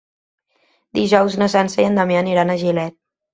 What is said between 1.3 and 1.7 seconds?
na